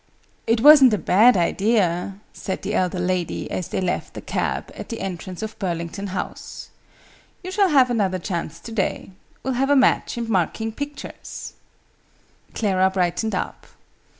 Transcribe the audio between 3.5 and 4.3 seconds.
as they left the